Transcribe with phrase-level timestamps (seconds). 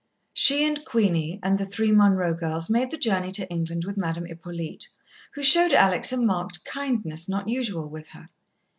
[0.33, 4.25] She and Queenie and the three Munroe girls made the journey to England with Madame
[4.25, 4.87] Hippolyte,
[5.33, 8.27] who showed Alex a marked kindness not usual with her.